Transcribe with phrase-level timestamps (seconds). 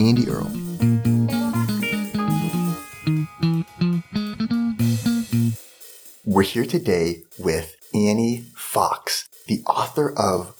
[0.00, 0.50] Andy Earle.
[6.24, 10.56] We're here today with Annie Fox, the author of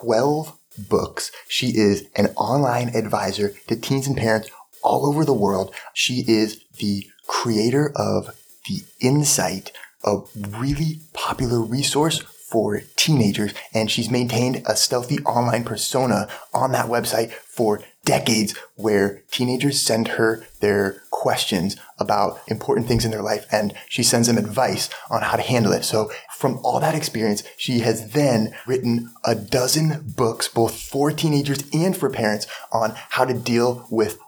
[0.00, 0.56] 12
[0.88, 1.30] books.
[1.48, 4.50] She is an online advisor to teens and parents
[4.82, 5.74] all over the world.
[5.92, 8.34] She is the creator of
[8.68, 9.70] The InSite,
[10.02, 16.86] a really popular resource for teenagers, and she's maintained a stealthy online persona on that
[16.86, 23.46] website for decades where teenagers send her their questions about important things in their life
[23.52, 25.84] and she sends them advice on how to handle it.
[25.84, 31.62] So from all that experience, she has then written a dozen books, both for teenagers
[31.74, 34.18] and for parents on how to deal with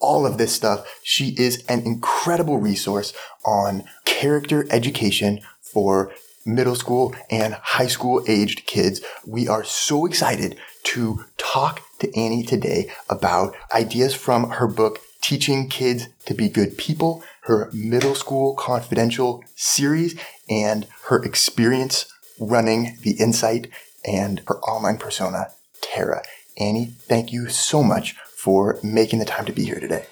[0.00, 0.88] all of this stuff.
[1.02, 3.12] She is an incredible resource
[3.44, 6.10] on character education for
[6.46, 9.02] middle school and high school aged kids.
[9.26, 10.56] We are so excited
[10.86, 16.78] to talk to Annie today about ideas from her book, Teaching Kids to Be Good
[16.78, 22.06] People, her middle school confidential series, and her experience
[22.38, 23.68] running the InSite
[24.06, 25.48] and her online persona,
[25.80, 26.22] Terra.
[26.56, 30.06] Annie, thank you so much for making the time to be here today.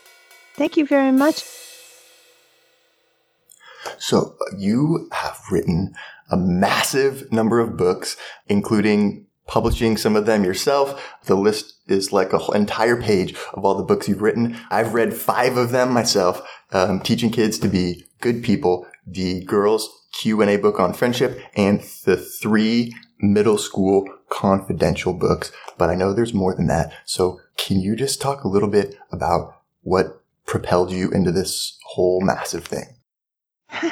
[0.55, 1.45] Thank you very much.
[3.99, 5.95] So, you have written
[6.31, 8.17] a massive number of books,
[8.49, 11.19] including publishing some of them yourself.
[11.25, 14.59] The list is like an entire page of all the books you've written.
[14.71, 16.43] I've read five of them myself,
[16.73, 22.17] um, teaching kids to be good people, the girls Q&A book on friendship, and the
[22.17, 25.53] three middle school confidential books.
[25.79, 26.93] But I know there's more than that.
[27.05, 32.21] So can you just talk a little bit about what propelled you into this whole
[32.21, 32.97] massive thing?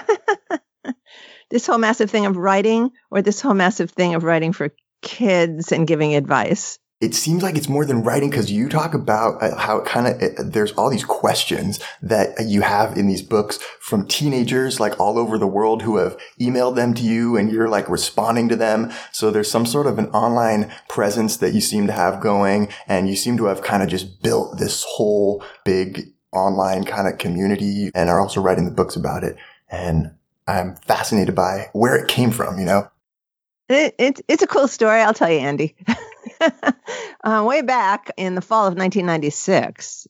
[1.51, 4.71] this whole massive thing of writing or this whole massive thing of writing for
[5.03, 6.79] kids and giving advice?
[7.03, 10.07] It seems like it's more than writing because you talk about uh, how it kind
[10.07, 15.19] of there's all these questions that you have in these books from teenagers like all
[15.19, 18.93] over the world who have emailed them to you and you're like responding to them.
[19.11, 23.09] So there's some sort of an online presence that you seem to have going and
[23.09, 27.91] you seem to have kind of just built this whole big online kind of community
[27.97, 29.37] and are also writing the books about it.
[29.69, 30.15] And
[30.47, 32.92] I'm fascinated by where it came from, you know?
[33.73, 35.01] It, it, it's a cool story.
[35.01, 35.75] I'll tell you, Andy.
[37.25, 40.07] uh, way back in the fall of 1996,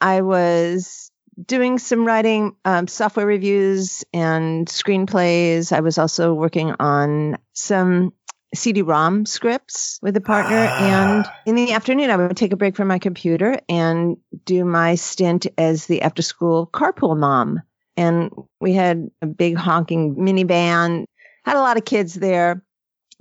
[0.00, 1.10] I was
[1.46, 5.72] doing some writing um, software reviews and screenplays.
[5.72, 8.12] I was also working on some
[8.54, 10.56] CD-ROM scripts with a partner.
[10.56, 14.96] and in the afternoon, I would take a break from my computer and do my
[14.96, 17.62] stint as the after-school carpool mom.
[17.96, 21.04] And we had a big honking minivan,
[21.44, 22.62] had a lot of kids there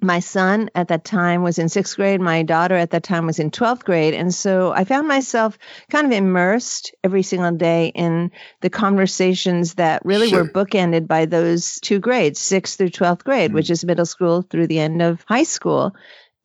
[0.01, 2.21] my son at that time was in sixth grade.
[2.21, 4.13] My daughter at that time was in 12th grade.
[4.13, 5.57] And so I found myself
[5.89, 10.43] kind of immersed every single day in the conversations that really sure.
[10.43, 13.55] were bookended by those two grades, sixth through 12th grade, mm-hmm.
[13.55, 15.95] which is middle school through the end of high school.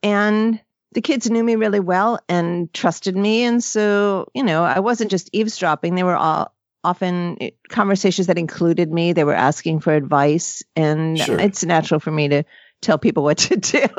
[0.03, 0.61] And
[0.93, 3.45] the kids knew me really well and trusted me.
[3.45, 5.95] And so, you know, I wasn't just eavesdropping.
[5.95, 6.55] They were all
[6.85, 9.13] often eh, conversations that included me.
[9.13, 10.63] They were asking for advice.
[10.77, 11.41] And sure.
[11.41, 12.45] it's natural for me to
[12.85, 13.87] tell people what to do.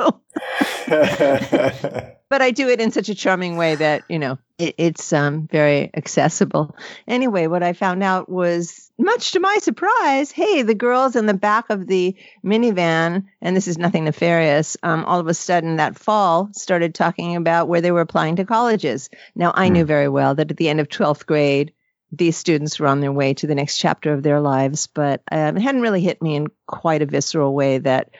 [2.30, 5.48] but I do it in such a charming way that, you know, it, it's um,
[5.48, 6.76] very accessible.
[7.08, 11.34] Anyway, what I found out was much to my surprise, hey, the girls in the
[11.34, 16.00] back of the minivan, and this is nothing nefarious, um, all of a sudden that
[16.00, 19.10] fall started talking about where they were applying to colleges.
[19.36, 19.88] Now, I knew hmm.
[19.88, 21.74] very well that at the end of 12th grade,
[22.12, 25.58] these students were on their way to the next chapter of their lives, but um,
[25.58, 28.12] it hadn't really hit me in quite a visceral way that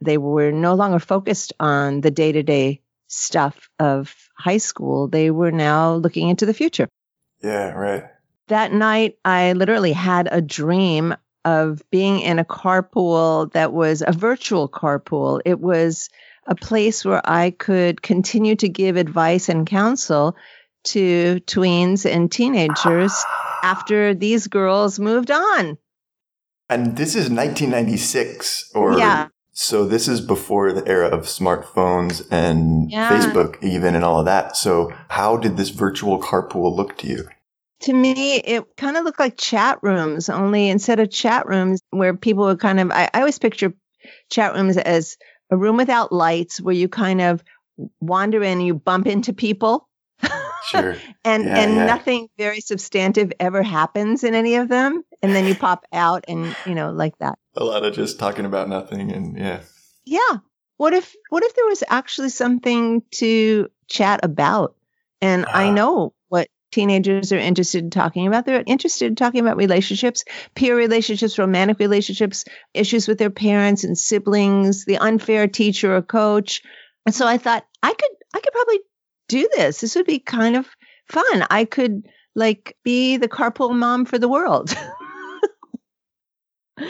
[0.00, 5.08] they were no longer focused on the day to day stuff of high school.
[5.08, 6.88] They were now looking into the future.
[7.42, 8.04] Yeah, right.
[8.48, 11.14] That night, I literally had a dream
[11.44, 15.40] of being in a carpool that was a virtual carpool.
[15.44, 16.10] It was
[16.46, 20.36] a place where I could continue to give advice and counsel
[20.82, 23.12] to tweens and teenagers
[23.62, 25.78] after these girls moved on.
[26.68, 29.28] And this is 1996 or yeah.
[29.62, 33.10] So this is before the era of smartphones and yeah.
[33.10, 34.56] Facebook even and all of that.
[34.56, 37.28] So how did this virtual carpool look to you?
[37.80, 42.14] to me, it kind of looked like chat rooms, only instead of chat rooms where
[42.14, 43.72] people would kind of, I, I always picture
[44.30, 45.16] chat rooms as
[45.50, 47.42] a room without lights where you kind of
[48.00, 49.88] wander in, and you bump into people.
[50.62, 50.96] Sure.
[51.24, 51.86] and Yeah, and yeah.
[51.86, 55.02] nothing very substantive ever happens in any of them.
[55.22, 57.38] And then you pop out and, you know, like that.
[57.56, 59.60] A lot of just talking about nothing and yeah.
[60.04, 60.38] Yeah.
[60.76, 64.76] What if what if there was actually something to chat about?
[65.20, 65.72] And I Ah.
[65.72, 68.46] know what teenagers are interested in talking about.
[68.46, 70.24] They're interested in talking about relationships,
[70.54, 76.62] peer relationships, romantic relationships, issues with their parents and siblings, the unfair teacher or coach.
[77.04, 78.78] And so I thought I could I could probably
[79.30, 79.80] do this.
[79.80, 80.66] This would be kind of
[81.08, 81.46] fun.
[81.50, 84.74] I could like be the carpool mom for the world.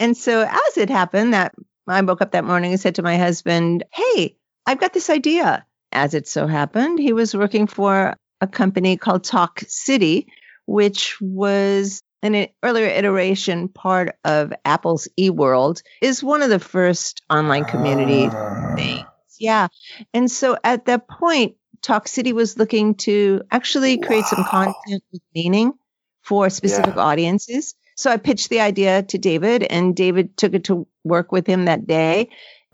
[0.00, 1.54] and so as it happened that
[1.86, 4.36] I woke up that morning and said to my husband, Hey,
[4.66, 5.64] I've got this idea.
[5.90, 10.26] As it so happened, he was working for a company called Talk City,
[10.66, 17.64] which was an earlier iteration part of Apple's eWorld, is one of the first online
[17.64, 18.74] community Ah.
[18.76, 19.06] things.
[19.38, 19.68] Yeah.
[20.12, 25.22] And so at that point, Talk City was looking to actually create some content with
[25.34, 25.72] meaning
[26.22, 27.74] for specific audiences.
[27.96, 31.64] So I pitched the idea to David, and David took it to work with him
[31.64, 32.28] that day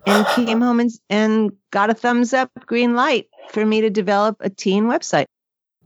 [0.05, 4.37] and came home and, and got a thumbs up, green light for me to develop
[4.39, 5.25] a teen website.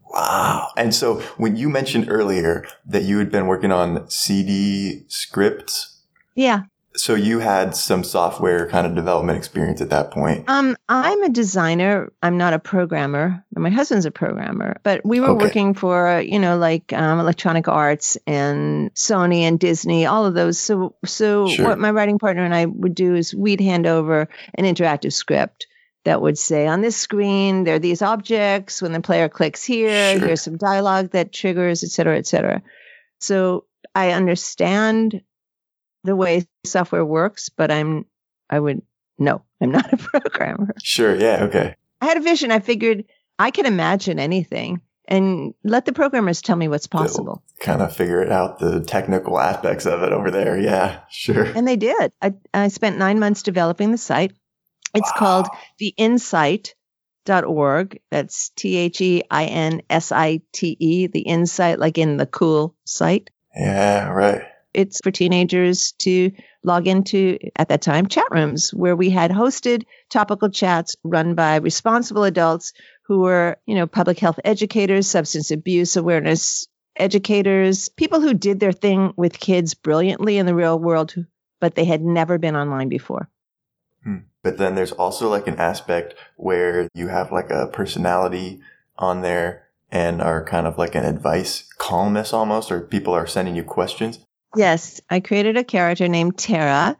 [0.09, 0.69] Wow.
[0.75, 6.01] And so when you mentioned earlier that you had been working on CD scripts,
[6.35, 6.63] Yeah.
[6.95, 10.45] So you had some software kind of development experience at that point.
[10.49, 12.11] Um, I'm a designer.
[12.23, 13.43] I'm not a programmer.
[13.55, 15.45] My husband's a programmer, but we were Okay.
[15.45, 20.57] working for, you know, like um, Electronic Arts and Sony and Disney, all of those.
[20.59, 21.67] So, so Sure.
[21.69, 25.67] what my writing partner and I would do is we'd hand over an interactive script
[26.05, 28.81] that would say, on this screen, there are these objects.
[28.81, 30.27] When the player clicks here, Sure.
[30.27, 32.61] here's some dialogue that triggers, et cetera, et cetera.
[33.19, 35.21] So I understand
[36.03, 38.05] the way software works, but I'm,
[38.49, 38.81] I would,
[39.17, 40.73] no, I'm not a programmer.
[40.81, 41.15] Sure.
[41.15, 41.43] Yeah.
[41.45, 41.75] Okay.
[42.01, 42.51] I had a vision.
[42.51, 43.05] I figured
[43.37, 47.43] I could imagine anything and let the programmers tell me what's possible.
[47.59, 50.57] Kind of figure it out, the technical aspects of it over there.
[50.57, 51.01] Yeah.
[51.09, 51.43] Sure.
[51.43, 52.11] And they did.
[52.21, 54.33] I, I spent nine months developing the site.
[54.93, 55.59] It's called Wow.
[57.27, 57.99] theinsite.org.
[58.11, 62.25] That's T H E I N S I T E, the insite, like in the
[62.25, 63.29] cool site.
[63.55, 64.09] Yeah.
[64.09, 64.43] Right.
[64.73, 66.31] It's for teenagers to
[66.63, 71.55] log into, at that time, chat rooms where we had hosted topical chats run by
[71.55, 72.73] responsible adults
[73.03, 78.71] who were, you know, public health educators, substance abuse awareness educators, people who did their
[78.71, 81.15] thing with kids brilliantly in the real world,
[81.59, 83.29] but they had never been online before.
[84.03, 84.17] Hmm.
[84.43, 88.61] But then there's also like an aspect where you have like a personality
[88.97, 93.55] on there and are kind of like an advice columnist almost, or people are sending
[93.55, 94.19] you questions.
[94.55, 96.97] Yes, I created a character named Terra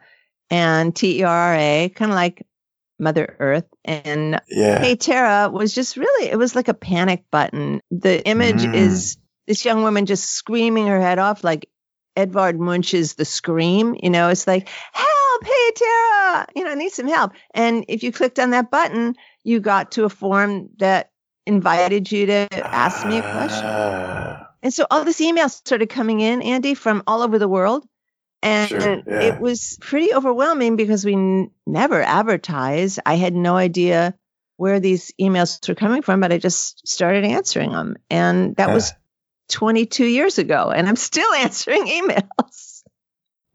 [0.50, 2.46] and T E R R A, kind of like
[3.00, 3.68] Mother Earth.
[3.86, 4.80] And Yeah.
[4.81, 7.81] Hey Terra was just really, it was like a panic button.
[7.92, 8.74] The image Mm.
[8.74, 9.18] is
[9.48, 11.69] this young woman just screaming her head off like
[12.16, 13.95] Edvard Munch's The Scream.
[14.02, 17.31] You know, it's like, help, hey Terra, you know, I need some help.
[17.54, 21.12] And if you clicked on that button, you got to a form that
[21.45, 23.69] invited you to ask me a question.
[23.69, 24.29] Ah,
[24.62, 27.86] And so all this email started coming in, Andy, from all over the world.
[28.42, 29.22] And Sure, yeah.
[29.22, 33.00] it was pretty overwhelming because we n- never advertise.
[33.06, 34.16] I had no idea
[34.57, 37.95] where these emails were coming from, but I just started answering them.
[38.10, 38.94] And that was
[39.50, 40.69] 22 years ago.
[40.69, 42.83] And I'm still answering emails.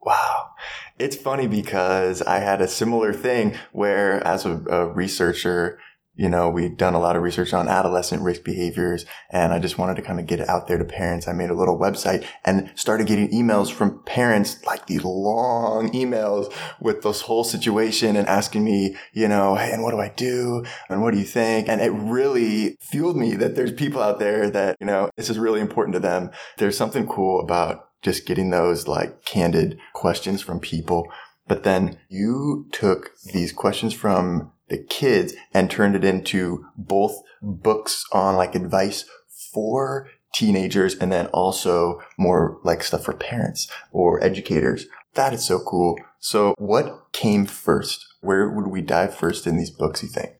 [0.02, 0.50] Wow.
[0.98, 5.78] It's funny because I had a similar thing where as a, a researcher,
[6.16, 9.78] you know, we'd done a lot of research on adolescent risk behaviors and I just
[9.78, 11.26] wanted to kind of get it out there to parents.
[11.26, 16.52] I made a little website and started getting emails from parents, like these long emails
[16.80, 20.64] with this whole situation and asking me, you know, hey, and what do I do?
[20.88, 21.68] And what do you think?
[21.68, 25.38] And it really fueled me that there's people out there that, you know, this is
[25.38, 26.30] really important to them.
[26.58, 31.08] There's something cool about just getting those like candid questions from people.
[31.46, 38.04] But then you took these questions from the kids and turned it into both books
[38.12, 39.04] on like advice
[39.52, 44.86] for teenagers and then also more like stuff for parents or educators.
[45.14, 45.96] That is so cool.
[46.18, 48.04] So what came first?
[48.20, 50.32] Where would we dive first in these books, you think?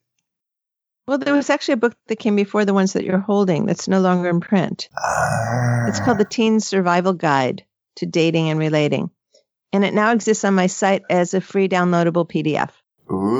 [1.07, 3.87] Well, there was actually a book that came before the ones that you're holding that's
[3.87, 4.89] no longer in print.
[4.97, 5.85] Ah.
[5.87, 7.63] It's called The Teen Survival Guide
[7.97, 9.11] to Dating and Relating.
[9.71, 12.71] And it now exists on my site as a free downloadable PDF.
[13.11, 13.34] Ooh,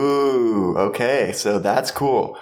[0.56, 1.32] okay.
[1.34, 2.38] So that's cool.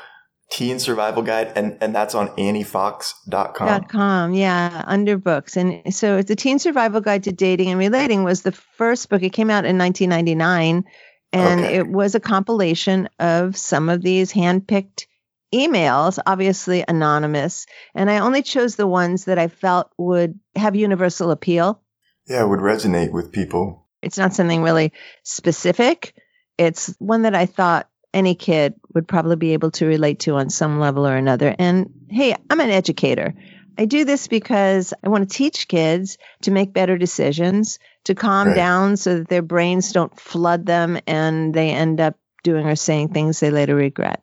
[0.51, 3.67] Teen Survival Guide, and, and that's on anniefox.com.
[3.67, 5.57] Dot com, yeah, under books.
[5.57, 9.23] And so the Teen Survival Guide to Dating and Relating was the first book.
[9.23, 10.83] It came out in 1999,
[11.31, 11.75] and Okay.
[11.75, 15.07] it was a compilation of some of these handpicked
[15.53, 17.65] emails, obviously anonymous.
[17.95, 21.81] And I only chose the ones that I felt would have universal appeal.
[22.27, 23.87] Yeah, it would resonate with people.
[24.01, 24.93] It's not something really
[25.23, 26.13] specific.
[26.57, 30.49] It's one that I thought any kid would probably be able to relate to on
[30.49, 31.55] some level or another.
[31.57, 33.33] And hey, I'm an educator.
[33.77, 38.49] I do this because I want to teach kids to make better decisions, to calm
[38.49, 38.55] Right.
[38.55, 43.09] down so that their brains don't flood them and they end up doing or saying
[43.09, 44.21] things they later regret.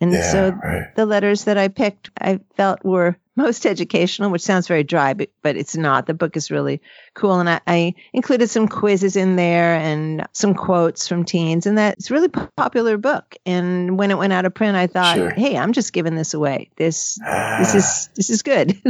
[0.00, 0.94] And Yeah, so right.
[0.94, 5.28] the letters that I picked, I felt were most educational, which sounds very dry, but,
[5.42, 6.06] but it's not.
[6.06, 6.80] The book is really
[7.14, 7.38] cool.
[7.40, 11.66] And I, I included some quizzes in there and some quotes from teens.
[11.66, 13.36] And that's a really po- popular book.
[13.44, 15.30] And when it went out of print, I thought, Sure.
[15.30, 16.70] hey, I'm just giving this away.
[16.76, 17.76] This this Ah.
[17.76, 18.80] is this is good.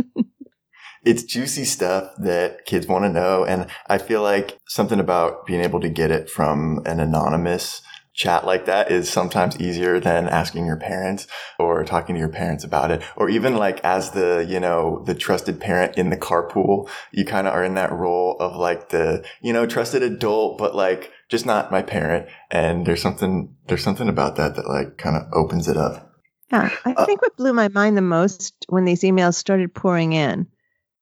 [1.05, 3.45] it's juicy stuff that kids want to know.
[3.45, 7.83] And I feel like something about being able to get it from an anonymous
[8.16, 11.26] chat like that is sometimes easier than asking your parents
[11.58, 13.02] or talking to your parents about it.
[13.14, 17.46] Or even like as the, you know, the trusted parent in the carpool, you kind
[17.46, 21.44] of are in that role of like the, you know, trusted adult, but like just
[21.44, 22.26] not my parent.
[22.50, 26.11] And there's something, there's something about that that like kind of opens it up.
[26.50, 30.14] Yeah, I Uh, think what blew my mind the most when these emails started pouring
[30.14, 30.46] in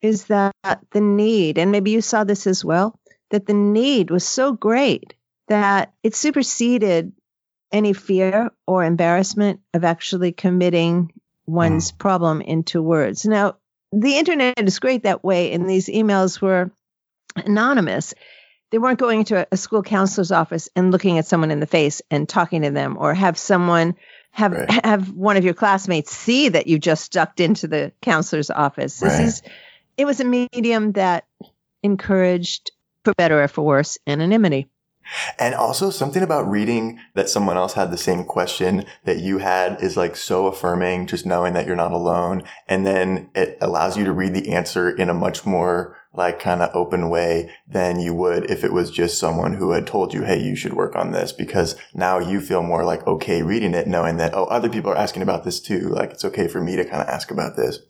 [0.02, 0.52] is that
[0.90, 2.99] the need, and maybe you saw this as well,
[3.30, 5.14] that the need was so great
[5.49, 7.13] that it superseded
[7.73, 11.13] any fear or embarrassment of actually committing
[11.47, 11.99] one's mm.
[11.99, 13.27] problem into words.
[13.27, 13.57] Now,
[13.93, 16.71] the internet is great that way, and these emails were
[17.37, 18.15] anonymous.
[18.71, 22.03] They weren't going into a, school counselor's office and looking at someone in the face
[22.11, 23.97] and talking to them, or have someone
[24.31, 24.71] have Right.
[24.85, 28.99] have one of your classmates see that you just ducked into the counselor's office.
[28.99, 29.43] This is
[29.97, 31.25] it was a medium that
[31.83, 32.73] encouraged,
[33.05, 34.69] for better or for worse, anonymity.
[35.39, 39.83] And also something about reading that someone else had the same question that you had
[39.83, 42.43] is like so affirming, just knowing that you're not alone.
[42.69, 46.63] And then it allows you to read the answer in a much more like kind
[46.63, 50.23] of open way than you would if it was just someone who had told you,
[50.23, 53.89] Hey, you should work on this because now you feel more like okay reading it,
[53.89, 55.89] knowing that, oh, other people are asking about this too.
[55.89, 57.81] Like it's okay for me to kind of ask about this.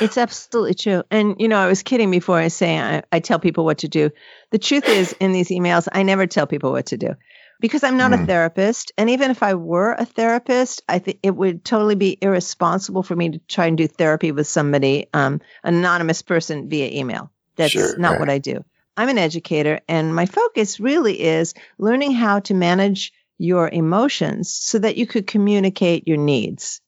[0.00, 1.02] It's absolutely true.
[1.10, 3.88] And, you know, I was kidding before I say I, I tell people what to
[3.88, 4.10] do.
[4.50, 7.14] The truth is, in these emails, I never tell people what to do
[7.60, 8.26] because I'm not a Mm.
[8.26, 8.92] therapist.
[8.96, 13.16] And even if I were a therapist, I think it would totally be irresponsible for
[13.16, 17.30] me to try and do therapy with somebody, um, anonymous person via email.
[17.56, 18.20] That's Sure, not right.
[18.20, 18.64] what I do.
[18.96, 24.78] I'm an educator, and my focus really is learning how to manage your emotions so
[24.78, 26.80] that you could communicate your needs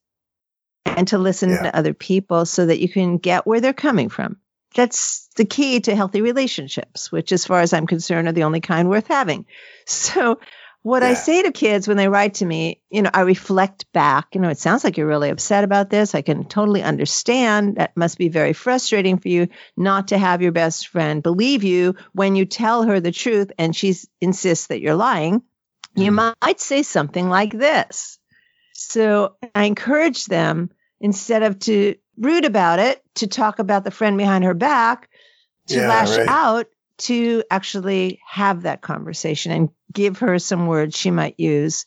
[0.84, 1.62] and to listen Yeah.
[1.62, 4.36] to other people so that you can get where they're coming from.
[4.74, 8.60] That's the key to healthy relationships, which, as far as I'm concerned, are the only
[8.60, 9.46] kind worth having.
[9.86, 10.38] So,
[10.82, 14.28] what I say to kids when they write to me, you know, I reflect back.
[14.34, 16.14] You know, it sounds like you're really upset about this.
[16.14, 17.76] I can totally understand.
[17.76, 21.96] That must be very frustrating for you not to have your best friend believe you
[22.12, 25.42] when you tell her the truth and she insists that you're lying.
[25.96, 26.34] You Mhm.
[26.40, 28.19] might say something like this.
[28.80, 30.70] So I encourage them
[31.00, 35.10] instead of to rude about it, to talk about the friend behind her back,
[35.68, 36.28] to Yeah, lash right.
[36.28, 36.66] out,
[36.98, 41.84] to actually have that conversation and give her some words she might use.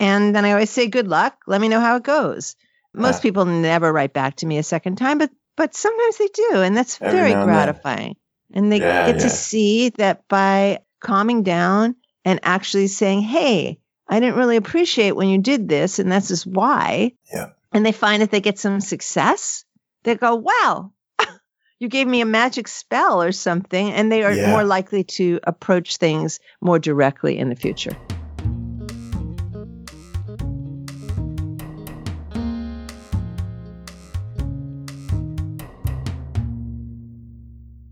[0.00, 1.36] And then I always say, good luck.
[1.46, 2.56] Let me know how it goes.
[2.94, 3.22] Most Ah.
[3.22, 6.76] people never write back to me a second time, but but sometimes they do, and
[6.76, 8.16] that's Every very now and gratifying.
[8.52, 14.20] And they Yeah, get to see that by calming down and actually saying, "Hey, I
[14.20, 17.50] didn't really appreciate when you did this, and this is why." Yeah.
[17.72, 19.64] And they find that they get some success.
[20.04, 20.92] They go, "Wow,
[21.78, 24.50] you gave me a magic spell or something," and they are Yeah.
[24.50, 27.96] more likely to approach things more directly in the future.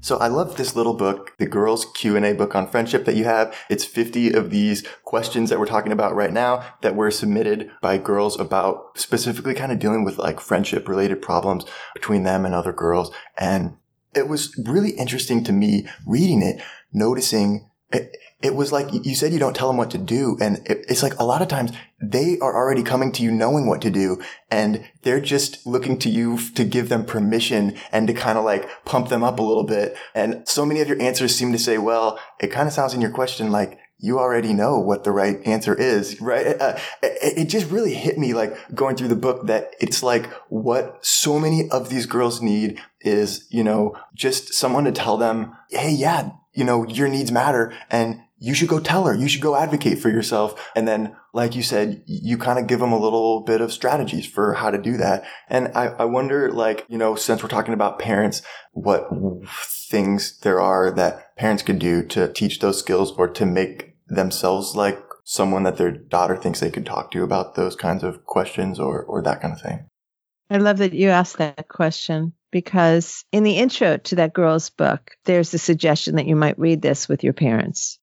[0.04, 3.56] So I love this little book, the girls Q&A book on friendship that you have.
[3.70, 7.96] It's 50 of these questions that we're talking about right now that were submitted by
[7.96, 12.70] girls about specifically kind of dealing with like friendship related problems between them and other
[12.70, 13.10] girls.
[13.38, 13.78] And
[14.14, 19.32] it was really interesting to me reading it, noticing it, it was like you said
[19.32, 20.36] you don't tell them what to do.
[20.38, 21.72] And it, it's like a lot of times
[22.10, 26.08] they are already coming to you knowing what to do and they're just looking to
[26.08, 29.64] you to give them permission and to kind of like pump them up a little
[29.64, 29.96] bit.
[30.14, 33.00] And so many of your answers seem to say, well, it kind of sounds in
[33.00, 36.60] your question like you already know what the right answer is, right?
[36.60, 40.26] Uh, it, it just really hit me like going through the book that it's like
[40.48, 45.54] what so many of these girls need is, you know, just someone to tell them,
[45.70, 49.14] Hey, yeah, you know, your needs matter and you should go tell her.
[49.14, 50.70] You should go advocate for yourself.
[50.76, 54.26] And then, like you said, you kind of give them a little bit of strategies
[54.26, 55.24] for how to do that.
[55.48, 59.08] And I, I wonder, like, you know, since we're talking about parents, what
[59.88, 64.76] things there are that parents could do to teach those skills or to make themselves
[64.76, 68.78] like someone that their daughter thinks they could talk to about those kinds of questions
[68.78, 69.88] or, or that kind of thing.
[70.50, 75.12] I love that you asked that question because in the intro to that girl's book,
[75.24, 77.98] there's a suggestion that you might read this with your parents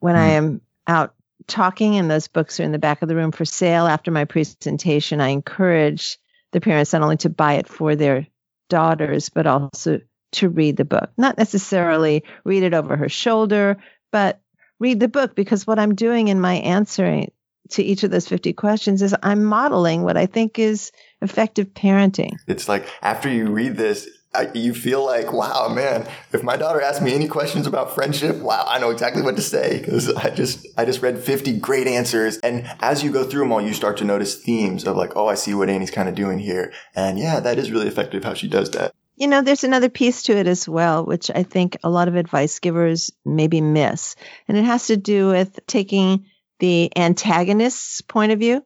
[0.00, 0.36] when I hmm.
[0.36, 1.14] am out
[1.46, 4.24] talking and those books are in the back of the room for sale after my
[4.24, 6.18] presentation, I encourage
[6.52, 8.26] the parents not only to buy it for their
[8.68, 10.00] daughters, but also
[10.32, 11.10] to read the book.
[11.16, 13.78] Not necessarily read it over her shoulder,
[14.12, 14.40] but
[14.78, 17.32] read the book because what I'm doing in my answering
[17.70, 20.90] to each of those 50 questions is I'm modeling what I think is
[21.20, 22.32] effective parenting.
[22.46, 24.08] It's like after you read this,
[24.54, 28.64] you feel like, wow, man, if my daughter asks me any questions about friendship, wow,
[28.66, 32.38] I know exactly what to say because I just, I just read 50 great answers.
[32.38, 35.26] And as you go through them all, you start to notice themes of like, oh,
[35.26, 36.72] I see what Annie's kind of doing here.
[36.94, 38.94] And yeah, that is really effective how she does that.
[39.16, 42.16] You know, there's another piece to it as well, which I think a lot of
[42.16, 44.16] advice givers maybe miss.
[44.48, 46.26] And it has to do with taking
[46.58, 48.64] the antagonist's point of view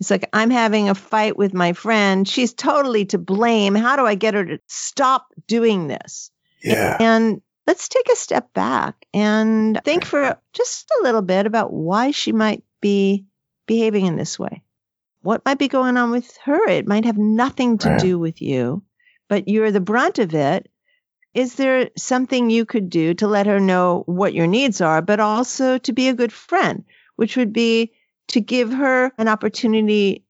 [0.00, 2.26] it's like, I'm having a fight with my friend.
[2.26, 3.74] She's totally to blame.
[3.74, 6.30] How do I get her to stop doing this?
[6.62, 6.96] Yeah.
[7.00, 12.10] And let's take a step back and think for just a little bit about why
[12.10, 13.26] she might be
[13.66, 14.62] behaving in this way.
[15.22, 16.68] What might be going on with her?
[16.68, 18.82] It might have nothing to do with you,
[19.28, 20.70] but you're the brunt of it.
[21.32, 25.20] Is there something you could do to let her know what your needs are, but
[25.20, 26.84] also to be a good friend,
[27.16, 27.93] which would be
[28.28, 30.24] to give her an opportunity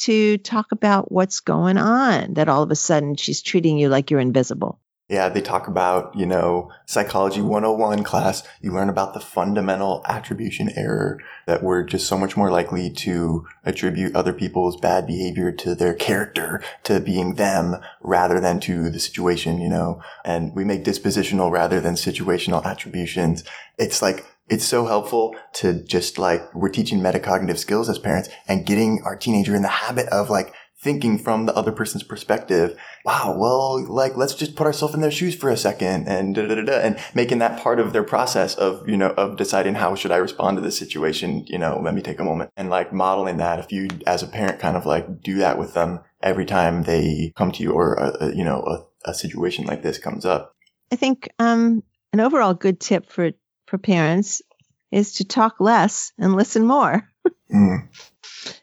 [0.00, 4.10] to talk about what's going on, that all of a sudden she's treating you like
[4.10, 4.80] you're invisible.
[5.08, 8.42] Yeah, they talk about, you know, psychology 101 class.
[8.62, 13.44] You learn about the fundamental attribution error that we're just so much more likely to
[13.62, 19.00] attribute other people's bad behavior to their character, to being them rather than to the
[19.00, 23.44] situation, you know, and we make dispositional rather than situational attributions.
[23.76, 28.66] It's like it's so helpful to just like, we're teaching metacognitive skills as parents and
[28.66, 30.52] getting our teenager in the habit of like
[30.82, 32.76] thinking from the other person's perspective.
[33.04, 33.36] Wow.
[33.38, 36.60] Well, like, let's just put ourselves in their shoes for a second and da, da,
[36.60, 40.10] da, and making that part of their process of, you know, of deciding how should
[40.10, 41.44] I respond to this situation?
[41.46, 43.60] You know, let me take a moment and like modeling that.
[43.60, 47.32] If you as a parent kind of like do that with them every time they
[47.36, 50.56] come to you or, a, a, you know, a, a situation like this comes up.
[50.90, 53.30] I think, um, an overall good tip for
[53.72, 54.42] for parents
[54.90, 57.08] is to talk less and listen more.
[57.50, 57.88] mm.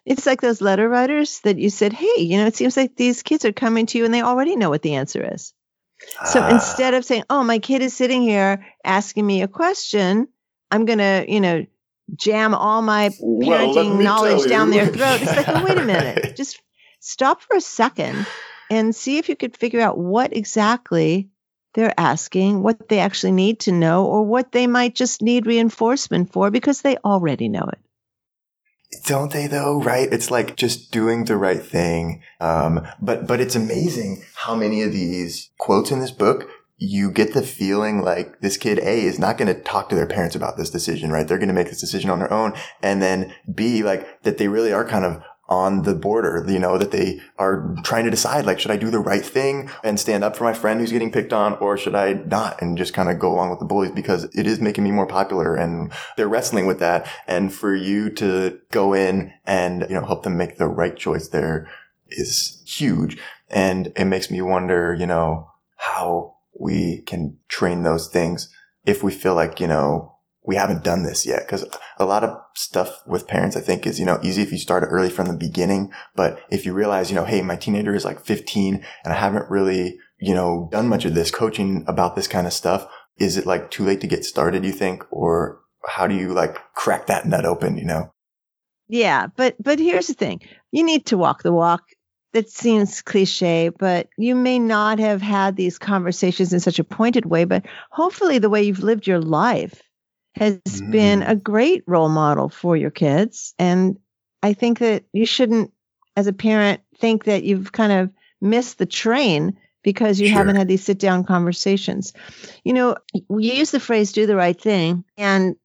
[0.05, 3.23] It's like those letter writers that you said, hey, you know, it seems like these
[3.23, 5.51] kids are coming to you and they already know what the answer is.
[6.25, 6.49] So ah.
[6.49, 10.27] instead of saying, oh, my kid is sitting here asking me a question,
[10.69, 11.65] I'm going to, you know,
[12.15, 15.23] jam all my parenting well, knowledge down their throat.
[15.23, 16.35] It's like, oh, wait a minute.
[16.35, 16.61] Just
[16.99, 18.27] stop for a second
[18.69, 21.29] and see if you could figure out what exactly
[21.79, 26.33] they're asking what they actually need to know or what they might just need reinforcement
[26.33, 27.79] for because they already know it.
[29.05, 29.81] Don't they though?
[29.81, 30.11] Right?
[30.11, 32.21] It's like just doing the right thing.
[32.41, 37.33] Um, but, but it's amazing how many of these quotes in this book you get
[37.33, 40.57] the feeling like this kid A is not going to talk to their parents about
[40.57, 41.27] this decision, right?
[41.27, 42.53] They're going to make this decision on their own.
[42.81, 46.77] And then B, like that they really are kind of on the border, you know,
[46.77, 50.23] that they are trying to decide, like, should I do the right thing and stand
[50.23, 53.09] up for my friend who's getting picked on or should I not and just kind
[53.09, 56.29] of go along with the bullies because it is making me more popular and they're
[56.29, 57.09] wrestling with that.
[57.27, 61.27] And for you to go in and, you know, help them make the right choice
[61.27, 61.67] there
[62.09, 63.17] is huge.
[63.49, 68.53] And it makes me wonder, you know, how we can train those things
[68.85, 70.18] if we feel like, you know,
[70.49, 71.63] we haven't done this yet because
[71.99, 74.83] a lot of stuff with parents, I think is, you know, easy if you start
[74.89, 75.91] early from the beginning.
[76.15, 79.51] But if you realize, you know, Hey, my teenager is like 15 and I haven't
[79.51, 82.87] really, you know, done much of this coaching about this kind of stuff.
[83.19, 85.03] Is it like too late to get started, you think?
[85.11, 88.11] Or how do you like crack that nut open, you know?
[88.87, 89.27] Yeah.
[89.27, 90.41] But, but here's the thing.
[90.71, 91.83] You need to walk the walk
[92.33, 97.27] that seems cliche, but you may not have had these conversations in such a pointed
[97.27, 99.79] way, but hopefully the way you've lived your life
[100.35, 100.91] has mm.
[100.91, 103.53] been a great role model for your kids.
[103.59, 103.97] And
[104.41, 105.71] I think that you shouldn't,
[106.15, 108.11] as a parent, think that you've kind of
[108.41, 110.37] missed the train because you sure.
[110.37, 112.13] haven't had these sit down conversations.
[112.63, 112.95] You know,
[113.27, 115.03] we use the phrase do the right thing.
[115.17, 115.55] And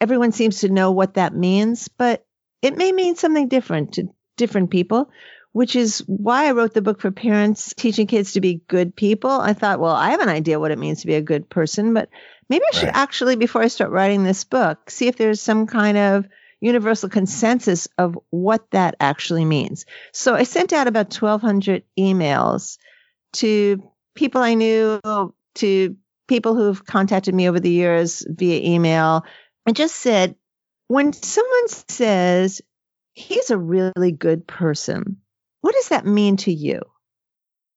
[0.00, 2.24] everyone seems to know what that means, but
[2.62, 5.10] it may mean something different to different people,
[5.52, 9.30] which is why I wrote the book for parents teaching kids to be good people.
[9.30, 11.94] I thought, well, I have an idea what it means to be a good person,
[11.94, 12.08] but
[12.48, 12.96] maybe I should right.
[12.96, 16.28] actually, before I start writing this book, see if there's some kind of
[16.60, 19.84] universal consensus of what that actually means.
[20.12, 22.78] So I sent out about 1,200 emails
[23.34, 23.82] to
[24.14, 25.00] people I knew,
[25.56, 29.24] to people who've contacted me over the years via email.
[29.66, 30.36] I just said,
[30.88, 32.62] when someone says
[33.12, 35.18] he's a really good person,
[35.60, 36.80] what does that mean to you?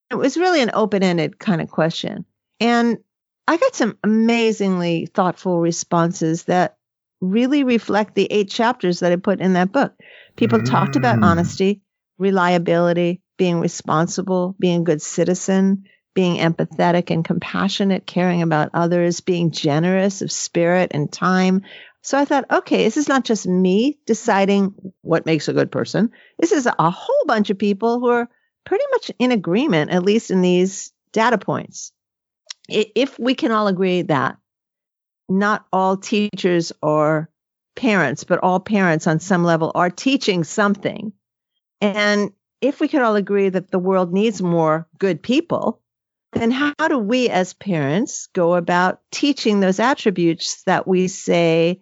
[0.09, 2.25] It was really an open ended kind of question.
[2.59, 2.99] And
[3.47, 6.77] I got some amazingly thoughtful responses that
[7.21, 9.93] really reflect the eight chapters that I put in that book.
[10.35, 10.69] People mm.
[10.69, 11.23] talked about mm.
[11.23, 11.81] honesty,
[12.17, 19.51] reliability, being responsible, being a good citizen, being empathetic and compassionate, caring about others, being
[19.51, 21.61] generous of spirit and time.
[22.01, 26.11] So I thought, okay, this is not just me deciding what makes a good person.
[26.39, 28.29] This is a whole bunch of people who are
[28.65, 31.91] pretty much in agreement, at least in these data points.
[32.67, 34.37] If we can all agree that
[35.29, 37.29] not all teachers or
[37.75, 41.13] parents, but all parents on some level are teaching something.
[41.79, 45.79] And if we could all agree that the world needs more good people,
[46.33, 51.81] then how do we as parents go about teaching those attributes that we say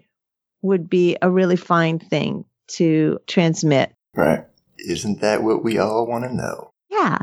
[0.61, 3.93] would be a really fine thing to transmit?
[4.13, 4.45] Right.
[4.77, 6.71] Isn't that what we all want to know?
[6.89, 7.19] Yeah.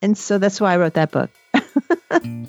[0.00, 1.30] And so that's why I wrote that book.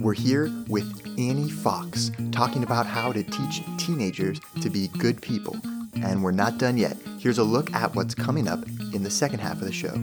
[0.00, 5.56] We're here with Annie Fox talking about how to teach teenagers to be good people.
[6.02, 6.96] And we're not done yet.
[7.18, 9.94] Here's a look at what's coming up in the second half of the show.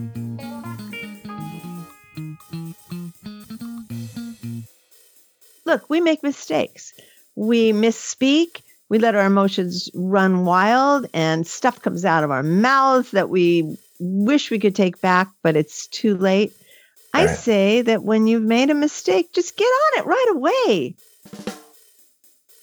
[5.68, 6.94] look, we make mistakes.
[7.36, 8.62] We misspeak.
[8.90, 13.78] We let our emotions run wild and stuff comes out of our mouths that we
[14.00, 16.54] wish we could take back, but it's too late.
[17.14, 20.96] I say that when you've made a mistake, just get on it right away.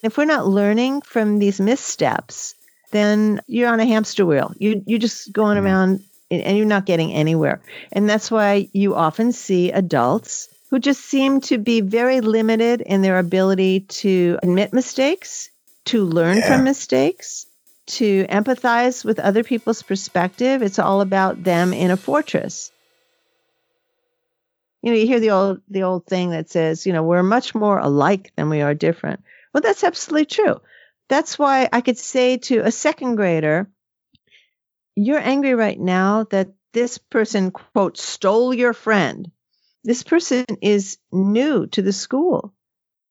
[0.03, 2.55] If we're not learning from these missteps,
[2.91, 4.55] then you're on a hamster wheel.
[4.59, 5.67] You you're just going mm-hmm.
[5.67, 7.61] around and you're not getting anywhere.
[7.93, 13.03] And that's why you often see adults who just seem to be very limited in
[13.03, 15.51] their ability to admit mistakes,
[15.87, 16.49] to learn yeah.
[16.49, 17.47] from mistakes,
[17.87, 20.63] to empathize with other people's perspective.
[20.63, 22.71] It's all about them in a fortress.
[24.85, 27.55] You know, you hear the old the old thing that says, you know, we're much
[27.55, 29.23] more alike than we are different.
[29.53, 30.61] Well, that's absolutely true.
[31.09, 33.69] That's why I could say to a second grader,
[34.95, 39.31] you're angry right now that this person quote stole your friend
[39.85, 42.55] this person is new to the school.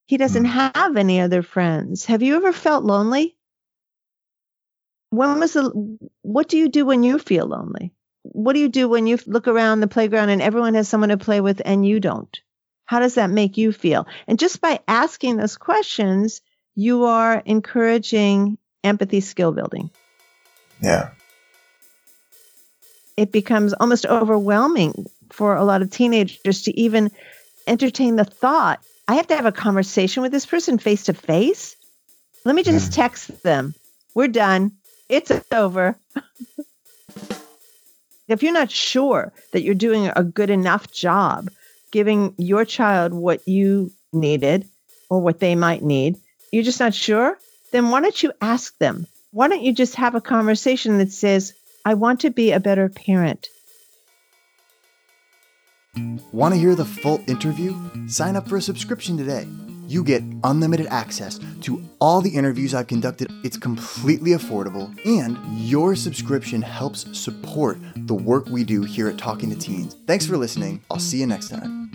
[0.07, 0.51] He doesn't hmm.
[0.51, 2.05] have any other friends.
[2.05, 3.37] Have you ever felt lonely?
[5.11, 7.92] When was the what do you do when you feel lonely?
[8.23, 11.17] What do you do when you look around the playground and everyone has someone to
[11.17, 12.39] play with and you don't?
[12.85, 14.07] How does that make you feel?
[14.27, 16.41] And just by asking those questions,
[16.75, 19.89] you are encouraging empathy skill building.
[20.81, 21.11] Yeah.
[23.15, 27.11] It becomes almost overwhelming for a lot of teenagers to even
[27.67, 31.75] entertain the thought I have to have a conversation with this person face to face.
[32.45, 32.93] Let me just hmm.
[32.93, 33.75] text them.
[34.13, 34.73] We're done.
[35.09, 35.97] It's over.
[38.33, 41.49] if you're not sure that you're doing a good enough job
[41.91, 44.67] giving your child what you needed
[45.09, 46.17] or what they might need,
[46.51, 47.37] you're just not sure,
[47.71, 49.07] then why don't you ask them?
[49.31, 51.53] Why don't you just have a conversation that says,
[51.85, 53.49] I want to be a better parent.
[56.31, 57.75] Want to hear the full interview?
[58.07, 59.47] Sign up for a subscription today.
[59.93, 63.31] You get unlimited access to all the interviews I've conducted.
[63.43, 69.51] It's completely affordable, and your subscription helps support the work we do here at Talking
[69.51, 69.95] to Teens.
[70.07, 70.81] Thanks for listening.
[70.89, 71.91] I'll see you next time.